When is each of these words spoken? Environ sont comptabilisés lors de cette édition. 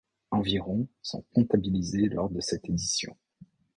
Environ 0.31 0.87
sont 1.03 1.23
comptabilisés 1.31 2.07
lors 2.09 2.31
de 2.31 2.39
cette 2.39 2.67
édition. 2.67 3.15